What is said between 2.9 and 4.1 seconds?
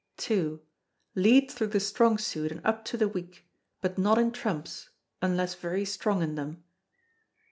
the weak; but